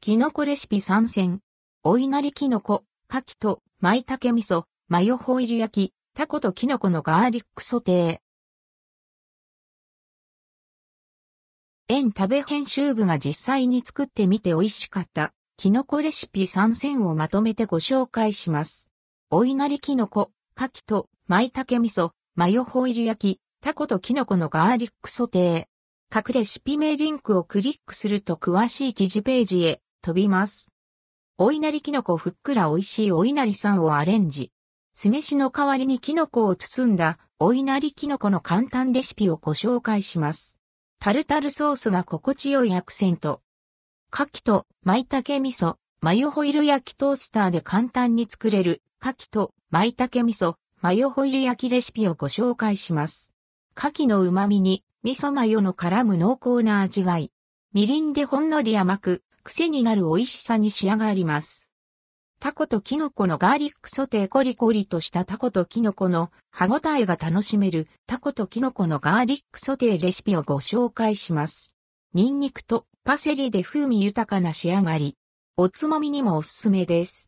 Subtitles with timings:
[0.00, 1.40] キノコレシピ参戦。
[1.82, 8.18] お稲荷キノコ、牡蠣と舞茸味噌、マヨホイル焼き、タコとキノコのガーリックソテー。
[11.88, 18.90] 園食べ編集部が実際に作ってみて美味しかったキノコレシピ参戦をまとめてご紹介します。
[19.30, 25.64] お稲荷キノコ、牡蠣と舞茸味噌、マヨホイル焼き、タコとキノコのガーリックソテー。
[26.08, 30.70] 各レシピ名リンクをクリックすると詳しい記事ページへ飛びます。
[31.36, 34.52] お稲荷キノコふっくら美味しいお稲荷さんをアレンジ。
[34.94, 40.58] 酢飯の代わりにキノコを包んだお稲荷キノコの簡単レシピをご紹介します。
[40.98, 43.42] タルタルソースが心地よいアクセント。
[44.10, 53.34] 牡蠣と舞茸味噌、マヨホイル焼きトースターで簡単に作れる牡蠣と舞茸味噌、マヨホイル焼きレシピをご紹介します。
[53.76, 57.30] 牡蠣の旨味に味噌マヨの絡む濃厚な味わい。
[57.74, 61.70] みりんでほんのり甘く、癖になる美味しさに仕上がります。
[62.38, 71.74] タコとキノコのガーリックソテーコリコリとしたタコとキノコの歯ごたえが楽しめるタコとキノコのガーリックソテーレシピをご紹介します。
[72.12, 75.16] ニンニクとパセリで風味豊かな仕上がり。
[75.56, 77.27] おつまみにもおすすめです。